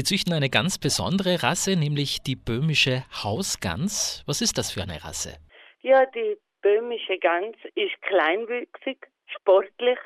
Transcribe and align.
Sie 0.00 0.16
züchten 0.16 0.32
eine 0.32 0.48
ganz 0.48 0.78
besondere 0.78 1.42
Rasse, 1.42 1.76
nämlich 1.76 2.22
die 2.22 2.34
böhmische 2.34 3.04
Hausgans. 3.22 4.24
Was 4.26 4.40
ist 4.40 4.56
das 4.56 4.72
für 4.72 4.80
eine 4.80 5.04
Rasse? 5.04 5.36
Ja, 5.82 6.06
die 6.06 6.38
böhmische 6.62 7.18
Gans 7.18 7.54
ist 7.74 8.00
kleinwüchsig, 8.00 8.96
sportlich, 9.26 9.98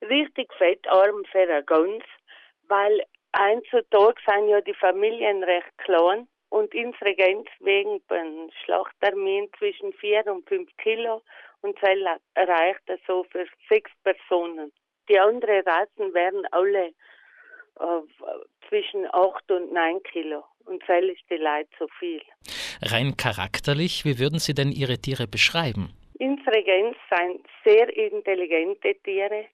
richtig 0.00 0.50
fettarm 0.54 1.22
für 1.30 1.40
eine 1.40 1.62
Gans, 1.64 2.02
weil 2.68 3.02
heutzutage 3.36 4.22
sind 4.26 4.48
ja 4.48 4.62
die 4.62 4.72
Familien 4.72 5.44
recht 5.44 5.76
klein 5.76 6.26
und 6.48 6.74
unsere 6.74 7.14
Gans 7.14 7.50
wegen 7.58 8.00
beim 8.08 8.50
Schlachttermin 8.64 9.50
zwischen 9.58 9.92
vier 10.00 10.26
und 10.28 10.48
fünf 10.48 10.74
Kilo 10.78 11.20
und 11.60 11.78
Zell 11.80 12.06
reicht 12.36 12.80
das 12.86 13.00
so 13.06 13.24
für 13.24 13.44
sechs 13.68 13.90
Personen. 14.02 14.72
Die 15.10 15.20
anderen 15.20 15.60
Rassen 15.68 16.14
werden 16.14 16.46
alle 16.52 16.94
äh, 17.80 18.02
zwischen 18.70 19.06
acht 19.12 19.50
und 19.50 19.74
neun 19.74 20.02
Kilo. 20.04 20.44
Und 20.64 20.82
ist 20.88 21.22
die 21.28 21.36
Leid 21.36 21.68
so 21.78 21.86
viel. 21.98 22.22
Rein 22.80 23.16
charakterlich, 23.16 24.06
wie 24.06 24.18
würden 24.18 24.38
Sie 24.38 24.54
denn 24.54 24.72
Ihre 24.72 24.96
Tiere 24.98 25.26
beschreiben? 25.26 25.92
Gänse 26.70 26.96
sind 27.10 27.46
sehr 27.64 27.88
intelligente 27.96 28.94
Tiere. 29.02 29.46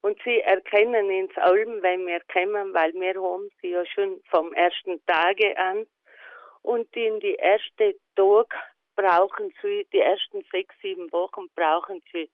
Und 0.00 0.18
sie 0.24 0.40
erkennen 0.40 1.06
uns 1.06 1.36
allem, 1.36 1.82
wenn 1.82 2.06
wir 2.06 2.20
kommen, 2.32 2.74
weil 2.74 2.92
wir 2.94 3.14
haben 3.14 3.48
sie 3.60 3.70
ja 3.70 3.86
schon 3.86 4.20
vom 4.30 4.52
ersten 4.54 5.00
Tage 5.06 5.56
an. 5.56 5.86
Und 6.62 6.94
in 6.96 7.20
die 7.20 7.38
ersten 7.38 7.94
Tag 8.16 8.54
brauchen 8.96 9.52
sie, 9.62 9.86
die 9.92 10.00
ersten 10.00 10.44
sechs, 10.50 10.74
sieben 10.82 11.10
Wochen 11.12 11.48
brauchen 11.54 12.02
sie 12.12 12.28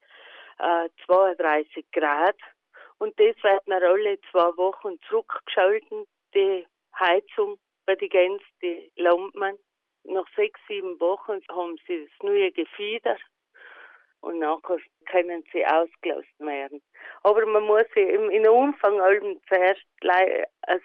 äh, 0.58 0.88
32 1.06 1.84
Grad. 1.92 2.36
Und 2.98 3.18
das 3.20 3.36
wird 3.42 3.68
nach 3.68 3.82
alle 3.82 4.18
zwei 4.30 4.56
Wochen 4.56 4.98
zurückgeschalten, 5.08 6.06
die 6.34 6.66
Heizung 6.98 7.58
bei 7.86 7.94
den 7.94 8.08
Gänsen, 8.08 8.44
die 8.62 8.92
Lampen. 8.96 9.58
Nach 10.04 10.26
sechs, 10.36 10.60
sieben 10.68 10.98
Wochen 11.00 11.40
haben 11.50 11.76
sie 11.86 12.04
das 12.04 12.22
neue 12.22 12.50
Gefieder 12.52 13.16
und 14.20 14.38
nachher 14.38 14.78
können 15.06 15.44
sie 15.52 15.64
ausgelassen 15.64 16.46
werden. 16.46 16.82
Aber 17.22 17.44
man 17.46 17.64
muss 17.64 17.84
sie 17.94 18.02
im, 18.02 18.30
in 18.30 18.48
Umfang 18.48 19.00
allem 19.00 19.40
zuerst 19.48 19.84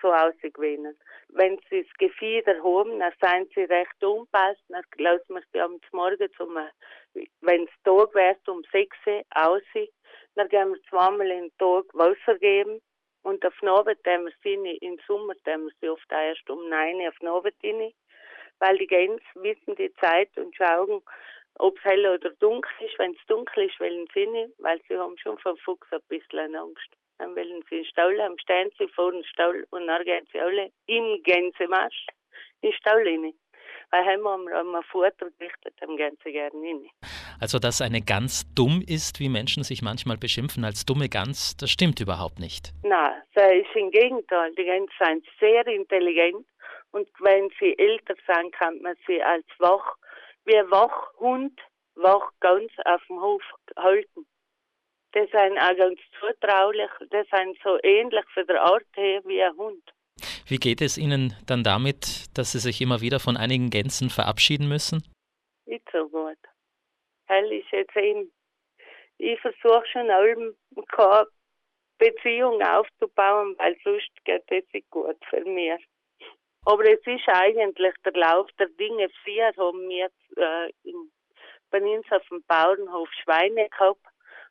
so 0.02 0.14
ausgewöhnen. 0.14 0.98
Wenn 1.30 1.60
sie 1.70 1.84
das 1.84 1.94
Gefieder 1.98 2.62
haben, 2.64 3.00
dann 3.00 3.14
sind 3.22 3.52
sie 3.54 3.64
recht 3.64 4.04
unpassend, 4.04 4.60
dann 4.70 4.84
lassen 4.98 5.34
wir 5.36 5.44
sie 5.52 5.60
am 5.60 5.80
Morgen 5.92 6.30
zum, 6.38 6.58
wenn 7.42 7.64
es 7.64 7.84
Tag 7.84 8.14
wird, 8.14 8.50
um 8.50 8.64
sechs 8.72 8.98
aus, 9.36 9.62
dann 10.36 10.50
geben 10.50 10.74
wir 10.74 10.82
zweimal 10.90 11.28
den 11.28 11.52
Tag 11.58 11.86
Wasser 11.94 12.38
geben 12.40 12.82
und 13.24 13.46
auf 13.46 13.64
Abend 13.64 14.04
tun 14.04 14.64
wir 14.64 14.82
im 14.82 15.00
Sommer 15.08 15.34
wir 15.44 15.70
sie 15.82 15.90
oft 15.90 16.12
erst 16.12 16.50
um 16.50 16.70
neun 16.70 17.08
auf 17.08 17.22
Abend 17.22 17.56
rein, 17.64 17.94
weil 18.60 18.78
die 18.78 18.88
Gänse 18.88 19.24
wissen 19.36 19.76
die 19.76 19.94
Zeit 19.96 20.30
und 20.38 20.56
schauen, 20.56 21.02
ob 21.60 21.78
es 21.78 21.84
hell 21.84 22.06
oder 22.08 22.32
dunkel 22.32 22.72
ist. 22.82 22.98
Wenn 23.00 23.12
es 23.12 23.26
dunkel 23.28 23.68
ist, 23.68 23.80
wollen 23.80 24.08
sie 24.14 24.28
nicht, 24.28 24.54
weil 24.60 24.82
sie 24.88 24.98
haben 24.98 25.18
schon 25.18 25.38
vom 25.40 25.58
Fuchs 25.58 25.92
ein 25.92 26.02
bisschen 26.10 26.56
Angst. 26.56 26.90
Dann 27.18 27.36
wollen 27.36 27.64
sie 27.70 27.78
in 27.78 27.84
den 27.84 27.86
Stall, 27.86 28.18
dann 28.18 28.40
stehen 28.40 28.72
sie 28.78 28.88
vor 28.88 29.12
dem 29.12 29.24
Stall 29.24 29.66
und 29.70 29.88
dann 29.88 30.04
gehen 30.04 30.28
sie 30.32 30.40
alle 30.40 30.72
im 30.88 31.22
Gänsemarsch 31.24 32.08
in 32.62 32.72
den 32.72 32.78
Stall 32.78 33.08
rein. 33.08 33.34
Weil 33.92 34.06
haben 34.06 34.46
wir 34.46 34.60
einmal 34.60 34.84
Futter 34.84 35.30
gerichtet, 35.38 35.76
dann 35.80 35.96
gehen 35.98 36.18
sie 36.24 36.32
gerne 36.32 36.56
rein. 36.56 36.90
Also, 37.40 37.60
dass 37.60 37.82
eine 37.82 38.02
Gans 38.02 38.46
dumm 38.56 38.84
ist, 38.86 39.20
wie 39.20 39.30
Menschen 39.30 39.64
sich 39.64 39.82
manchmal 39.82 40.18
beschimpfen 40.18 40.66
als 40.66 40.86
dumme 40.86 41.10
Gans, 41.10 41.58
das 41.58 41.70
stimmt 41.70 42.00
überhaupt 42.00 42.40
nicht. 42.40 42.74
Nein, 42.84 43.22
das 43.36 43.52
ist 43.54 43.76
im 43.76 43.92
Gegenteil. 43.92 44.54
Die 44.56 44.64
Gänse 44.64 44.92
sind 45.00 45.26
sehr 45.40 45.66
intelligent 45.68 46.46
und 46.92 47.08
wenn 47.20 47.50
sie 47.60 47.78
älter 47.78 48.16
sind, 48.28 48.54
kann 48.54 48.82
man 48.82 48.96
sie 49.08 49.22
als 49.22 49.46
wach 49.60 49.96
wie 50.46 50.58
ein 50.58 50.70
Wachhund 50.70 51.60
wach 51.96 52.32
ganz 52.40 52.72
auf 52.86 53.02
dem 53.08 53.20
Hof 53.20 53.42
halten. 53.78 54.26
Das 55.14 55.30
sind 55.30 55.58
auch 55.60 55.78
ganz 55.78 56.00
zutraulich, 56.20 56.90
das 57.12 57.28
sind 57.30 57.58
so 57.64 57.78
ähnlich 57.84 58.26
von 58.34 58.48
der 58.48 58.64
Art 58.64 58.86
her 58.96 59.22
wie 59.26 59.44
ein 59.44 59.56
Hund. 59.58 59.84
Wie 60.48 60.58
geht 60.58 60.82
es 60.82 60.98
Ihnen 60.98 61.36
dann 61.46 61.64
damit, 61.64 62.26
dass 62.38 62.52
Sie 62.52 62.60
sich 62.60 62.82
immer 62.82 63.02
wieder 63.02 63.20
von 63.20 63.38
einigen 63.38 63.70
Gänsen 63.70 64.10
verabschieden 64.10 64.68
müssen? 64.68 65.04
Nicht 65.66 65.88
so 65.92 66.10
gut. 66.10 66.38
Hell 67.34 67.52
ist 67.52 67.72
jetzt 67.72 67.96
eben, 67.96 68.32
ich 69.18 69.40
versuche 69.42 69.84
schon 69.92 70.10
allem 70.12 70.56
keine 70.90 71.28
Beziehung 71.98 72.62
aufzubauen, 72.62 73.56
weil 73.58 73.76
sonst 73.84 74.12
geht 74.24 74.44
das 74.50 74.64
nicht 74.72 74.90
gut 74.92 75.18
für 75.30 75.44
mich. 75.46 75.84
Aber 76.66 76.86
es 76.86 77.00
ist 77.06 77.28
eigentlich 77.28 77.94
der 78.06 78.14
Lauf 78.14 78.50
der 78.60 78.70
Dinge. 78.70 79.10
Früher 79.24 79.52
haben 79.58 79.90
wir 79.90 80.10
äh, 80.38 80.72
in, 80.84 81.12
bei 81.72 81.82
uns 81.82 82.06
auf 82.12 82.26
dem 82.30 82.44
Bauernhof 82.48 83.10
Schweine 83.24 83.68
gehabt 83.70 84.06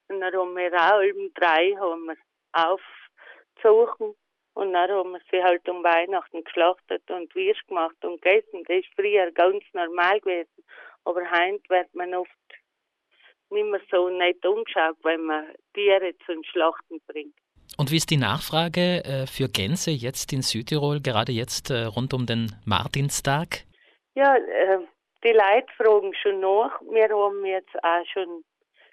und 0.08 0.20
dann 0.20 0.34
haben 0.34 0.56
wir 0.56 0.72
auch 0.74 1.02
um 1.02 1.32
drei 1.34 1.74
haben 1.78 2.06
wir 2.06 2.16
aufgezogen 2.52 4.14
und 4.54 4.72
dann 4.72 4.90
haben 4.90 5.12
wir 5.12 5.20
sie 5.30 5.42
halt 5.42 5.66
um 5.68 5.84
Weihnachten 5.84 6.42
geschlachtet 6.44 7.08
und 7.10 7.34
Wirsch 7.34 7.64
gemacht 7.66 7.96
und 8.02 8.20
gegessen. 8.20 8.64
Das 8.66 8.78
ist 8.78 8.94
früher 8.94 9.30
ganz 9.30 9.64
normal 9.72 10.20
gewesen. 10.20 10.64
Aber 11.04 11.22
heute 11.22 11.62
wird 11.68 11.94
man 11.94 12.14
oft 12.14 12.30
nicht 13.52 13.66
mehr 13.66 13.80
so 13.90 14.08
nett 14.08 14.44
umgeschaut, 14.44 14.96
wenn 15.02 15.22
man 15.24 15.46
Tiere 15.74 16.12
zum 16.26 16.42
Schlachten 16.44 17.00
bringt. 17.06 17.34
Und 17.78 17.90
wie 17.90 17.96
ist 17.96 18.10
die 18.10 18.16
Nachfrage 18.16 19.04
äh, 19.04 19.26
für 19.26 19.48
Gänse 19.48 19.90
jetzt 19.90 20.32
in 20.32 20.42
Südtirol, 20.42 21.00
gerade 21.00 21.32
jetzt 21.32 21.70
äh, 21.70 21.84
rund 21.84 22.12
um 22.12 22.26
den 22.26 22.54
Martinstag? 22.66 23.64
Ja, 24.14 24.36
äh, 24.36 24.78
die 25.24 25.32
Leute 25.32 25.72
fragen 25.76 26.12
schon 26.14 26.40
nach. 26.40 26.80
Wir 26.82 27.08
haben 27.08 27.44
jetzt 27.46 27.74
auch 27.82 28.04
schon 28.12 28.44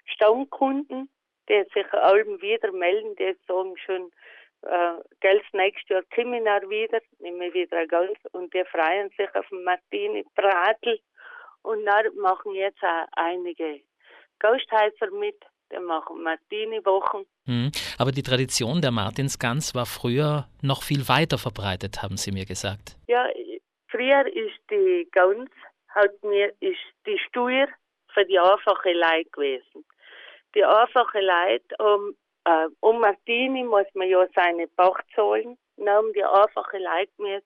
Stammkunden, 0.06 1.10
die 1.48 1.64
sich 1.74 1.92
allem 1.92 2.40
wieder 2.40 2.72
melden, 2.72 3.14
die 3.16 3.36
sagen 3.46 3.74
schon, 3.84 4.10
äh, 4.62 4.94
Geld 5.20 5.44
nächstes 5.52 5.88
Jahr 5.88 6.02
kommen 6.14 6.46
auch 6.46 6.68
wieder, 6.68 7.00
nehmen 7.18 7.40
wir 7.40 7.54
wieder 7.54 7.78
ein 7.78 7.88
Geld 7.88 8.18
und 8.32 8.52
die 8.52 8.64
freuen 8.64 9.10
sich 9.16 9.34
auf 9.34 9.48
den 9.48 9.64
Martini 9.64 10.24
Bratel 10.34 11.00
und 11.62 11.84
dann 11.86 12.14
machen 12.16 12.54
jetzt 12.54 12.82
auch 12.82 13.06
einige 13.12 13.80
Gasthäuser 14.40 15.10
mit, 15.12 15.36
die 15.70 15.78
machen 15.78 16.22
Martini-Wochen. 16.22 17.24
Mhm. 17.46 17.70
Aber 17.98 18.10
die 18.10 18.22
Tradition 18.22 18.80
der 18.80 18.90
Martinsgans 18.90 19.74
war 19.74 19.86
früher 19.86 20.48
noch 20.62 20.82
viel 20.82 21.08
weiter 21.08 21.38
verbreitet, 21.38 22.02
haben 22.02 22.16
Sie 22.16 22.32
mir 22.32 22.46
gesagt. 22.46 22.96
Ja, 23.06 23.26
früher 23.88 24.26
ist 24.26 24.60
die 24.70 25.08
Gans, 25.12 25.50
hat 25.88 26.22
mir, 26.24 26.52
ist 26.60 26.78
die 27.06 27.18
Steuer 27.28 27.68
für 28.12 28.24
die 28.24 28.38
einfache 28.38 28.92
Leute 28.92 29.30
gewesen. 29.30 29.84
Die 30.54 30.64
einfache 30.64 31.20
Leute, 31.20 31.76
um, 31.78 32.14
äh, 32.44 32.68
um 32.80 33.00
Martini 33.00 33.62
muss 33.62 33.86
man 33.94 34.08
ja 34.08 34.26
seine 34.34 34.66
Pacht 34.66 35.04
zahlen. 35.14 35.56
Dann 35.76 35.88
haben 35.88 36.12
die 36.12 36.24
einfache 36.24 36.78
Leute 36.78 37.12
mir 37.18 37.42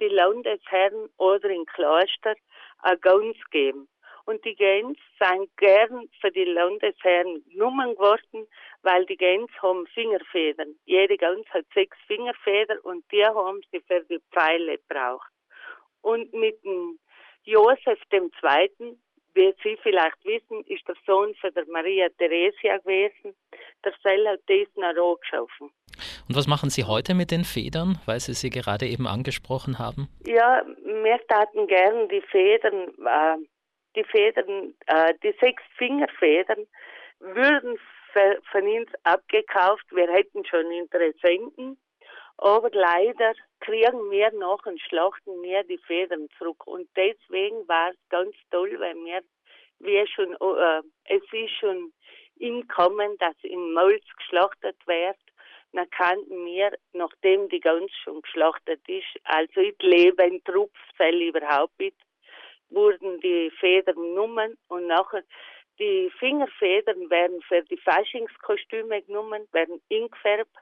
die 0.00 0.08
Landesherren 0.08 1.08
oder 1.18 1.48
in 1.50 1.64
Kloster 1.66 2.34
eine 2.82 2.98
Gans 2.98 3.36
geben. 3.50 3.88
Und 4.24 4.44
die 4.44 4.54
Gens 4.54 4.98
sind 5.18 5.56
gern 5.56 6.08
für 6.20 6.30
die 6.30 6.44
Landesherren 6.44 7.44
genommen 7.50 7.94
geworden, 7.94 8.46
weil 8.82 9.04
die 9.06 9.16
Gens 9.16 9.50
haben 9.62 9.86
Fingerfedern. 9.88 10.74
Jede 10.84 11.16
Gans 11.16 11.46
hat 11.50 11.64
sechs 11.74 11.96
Fingerfedern 12.06 12.78
und 12.80 13.04
die 13.12 13.24
haben 13.24 13.60
sie 13.70 13.80
für 13.80 14.02
die 14.04 14.20
Pfeile 14.32 14.78
gebraucht. 14.78 15.30
Und 16.02 16.32
mit 16.32 16.62
dem 16.64 16.98
Josef 17.44 17.98
II., 18.12 18.96
wie 19.34 19.54
Sie 19.62 19.78
vielleicht 19.82 20.24
wissen, 20.24 20.64
ist 20.66 20.86
der 20.88 20.96
Sohn 21.06 21.34
von 21.36 21.54
der 21.54 21.64
Maria 21.66 22.08
Theresia 22.18 22.78
gewesen. 22.78 23.36
Der 23.84 23.92
Sell 24.02 24.26
hat 24.26 24.40
diesen 24.48 24.82
auch 24.82 25.20
geschaffen. 25.20 25.70
Und 26.28 26.36
was 26.36 26.46
machen 26.46 26.70
Sie 26.70 26.84
heute 26.84 27.14
mit 27.14 27.30
den 27.30 27.44
Federn, 27.44 28.00
weil 28.06 28.20
Sie 28.20 28.34
sie 28.34 28.50
gerade 28.50 28.86
eben 28.86 29.06
angesprochen 29.06 29.78
haben? 29.78 30.08
Ja, 30.26 30.64
wir 30.84 31.20
taten 31.28 31.66
gern 31.66 32.08
die 32.08 32.22
Federn 32.22 32.88
äh, 33.06 33.36
die 33.96 34.04
Federn, 34.04 34.74
äh, 34.86 35.14
die 35.22 35.34
sechs 35.40 35.62
Fingerfedern 35.76 36.66
würden 37.18 37.78
von 38.50 38.62
uns 38.62 38.90
abgekauft. 39.04 39.84
Wir 39.90 40.10
hätten 40.10 40.44
schon 40.44 40.70
Interessenten, 40.70 41.78
aber 42.38 42.70
leider 42.72 43.34
kriegen 43.60 44.10
wir 44.10 44.32
nach 44.32 44.64
und 44.64 44.80
schlachten 44.80 45.40
mehr 45.40 45.62
die 45.64 45.78
Federn 45.78 46.28
zurück. 46.38 46.66
Und 46.66 46.88
deswegen 46.96 47.68
war 47.68 47.90
es 47.90 48.08
ganz 48.08 48.34
toll, 48.50 48.74
weil 48.78 48.94
wir, 48.96 49.20
wir 49.78 50.06
schon, 50.06 50.32
äh, 50.34 50.82
es 51.04 51.22
ist 51.32 51.52
schon 51.60 51.92
im 52.38 52.66
Kommen, 52.68 53.16
dass 53.18 53.36
in 53.42 53.72
Molz 53.72 54.04
geschlachtet 54.16 54.76
wird. 54.86 55.16
Dann 55.72 55.88
kannten 55.90 56.46
wir, 56.46 56.72
nachdem 56.92 57.48
die 57.48 57.60
Gans 57.60 57.92
schon 58.02 58.22
geschlachtet 58.22 58.80
ist, 58.88 59.06
also 59.24 59.60
ich 59.60 59.76
lebe 59.80 60.24
in 60.24 60.42
Trupfzell 60.42 61.22
überhaupt 61.22 61.78
nicht, 61.78 61.96
wurden 62.70 63.20
die 63.20 63.50
Federn 63.58 63.96
genommen 63.96 64.56
und 64.68 64.86
nachher 64.86 65.22
die 65.78 66.10
Fingerfedern 66.18 67.10
werden 67.10 67.40
für 67.48 67.62
die 67.62 67.78
Faschingskostüme 67.78 69.02
genommen, 69.02 69.46
werden 69.52 69.80
ingefärbt 69.88 70.54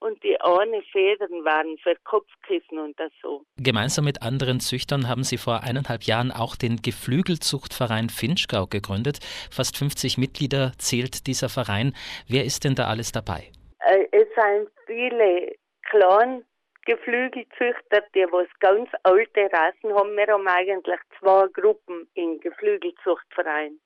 und 0.00 0.22
die 0.22 0.40
eine 0.40 0.82
Federn 0.92 1.44
waren 1.44 1.76
für 1.78 1.94
Kopfkissen 2.04 2.78
und 2.78 2.98
das 2.98 3.12
so. 3.22 3.44
Gemeinsam 3.56 4.04
mit 4.04 4.22
anderen 4.22 4.60
Züchtern 4.60 5.08
haben 5.08 5.24
Sie 5.24 5.38
vor 5.38 5.62
eineinhalb 5.62 6.04
Jahren 6.04 6.30
auch 6.30 6.56
den 6.56 6.82
Geflügelzuchtverein 6.82 8.08
Finchgau 8.08 8.66
gegründet. 8.66 9.18
Fast 9.50 9.76
50 9.76 10.18
Mitglieder 10.18 10.72
zählt 10.78 11.26
dieser 11.26 11.48
Verein. 11.48 11.94
Wer 12.28 12.44
ist 12.44 12.64
denn 12.64 12.74
da 12.74 12.86
alles 12.86 13.12
dabei? 13.12 13.50
Äh, 13.80 14.06
es 14.12 14.28
sind 14.34 14.68
viele 14.86 15.54
kleine 15.90 16.44
Geflügelzüchter, 16.88 18.02
die 18.14 18.24
was 18.32 18.48
ganz 18.60 18.88
alte 19.02 19.50
Rassen 19.52 19.94
haben. 19.94 20.16
Wir 20.16 20.26
haben 20.28 20.48
eigentlich 20.48 20.98
zwei 21.18 21.46
Gruppen 21.48 22.08
im 22.14 22.40
Geflügelzuchtverein. 22.40 23.78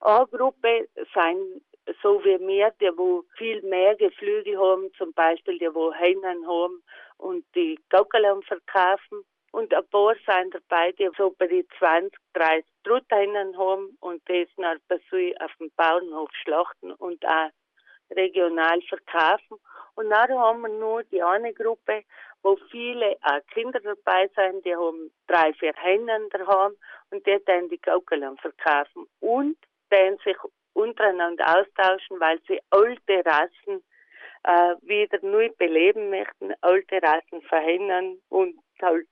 Eine 0.00 0.26
Gruppe 0.26 0.88
sind 1.14 1.62
so 2.02 2.20
wie 2.24 2.40
wir, 2.40 2.72
die 2.80 2.90
wo 2.96 3.22
viel 3.38 3.62
mehr 3.62 3.94
Geflügel 3.94 4.58
haben, 4.58 4.92
zum 4.98 5.12
Beispiel 5.12 5.60
die 5.60 5.72
wo 5.72 5.92
Hennen 5.92 6.44
haben 6.44 6.82
und 7.18 7.44
die 7.54 7.78
Gaukelern 7.88 8.42
verkaufen. 8.42 9.22
Und 9.52 9.72
ein 9.72 9.86
paar 9.86 10.16
sind 10.26 10.52
dabei, 10.52 10.90
die 10.90 11.08
so 11.16 11.32
bei 11.38 11.46
die 11.46 11.66
20, 11.78 12.12
30 12.32 12.64
Truthennen 12.82 13.56
haben 13.56 13.96
und 14.00 14.28
das 14.28 14.48
nach 14.56 14.76
Besuch 14.88 15.34
auf 15.38 15.52
dem 15.60 15.70
Bauernhof 15.76 16.30
schlachten 16.42 16.90
und 16.94 17.24
auch 17.24 17.50
regional 18.16 18.80
verkaufen. 18.82 19.58
Und 19.94 20.10
dann 20.10 20.30
haben 20.30 20.62
wir 20.62 20.68
nur 20.68 21.02
die 21.04 21.22
eine 21.22 21.52
Gruppe, 21.52 22.04
wo 22.42 22.56
viele 22.70 23.16
auch 23.22 23.40
Kinder 23.52 23.80
dabei 23.80 24.30
sind, 24.34 24.64
die 24.64 24.74
haben 24.74 25.10
drei, 25.26 25.52
vier 25.54 25.74
Hennen 25.74 26.28
daheim 26.30 26.72
und 27.10 27.26
die 27.26 27.38
dann 27.44 27.68
die 27.68 27.78
Gaukelern 27.78 28.38
verkaufen. 28.38 29.06
Und 29.20 29.56
die 29.92 30.16
sich 30.24 30.36
untereinander 30.72 31.60
austauschen, 31.60 32.20
weil 32.20 32.40
sie 32.46 32.60
alte 32.70 33.22
Rassen 33.24 33.82
äh, 34.44 34.74
wieder 34.82 35.18
neu 35.22 35.50
beleben 35.58 36.10
möchten, 36.10 36.54
alte 36.62 37.02
Rassen 37.02 37.42
verhindern 37.42 38.18
und 38.28 38.56
halt 38.80 39.06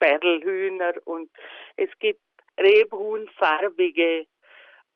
Perlhühner 0.00 0.94
und 1.04 1.30
es 1.76 1.88
gibt 2.00 2.20
rebhuhnfarbige 2.58 4.26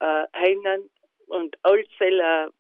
äh, 0.01 0.25
Hennen 0.33 0.91
und 1.29 1.57
all 1.63 1.85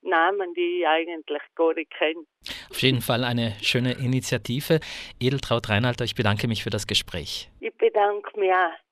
Namen, 0.07 0.55
die 0.55 0.81
ich 0.81 0.87
eigentlich 0.87 1.43
gar 1.55 1.75
nicht 1.75 1.91
kenne. 1.91 2.25
Auf 2.71 2.81
jeden 2.83 3.01
Fall 3.01 3.25
eine 3.25 3.53
schöne 3.63 3.93
Initiative. 3.93 4.81
Edeltraut 5.21 5.69
Reinhalter, 5.69 6.05
ich 6.05 6.15
bedanke 6.15 6.49
mich 6.49 6.63
für 6.63 6.71
das 6.71 6.87
Gespräch. 6.87 7.51
Ich 7.61 7.75
bedanke 7.75 8.39
mich 8.39 8.53
auch. 8.53 8.86